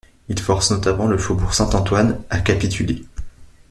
[0.29, 3.05] Il force notamment le faubourg Saint-Antoine à capituler.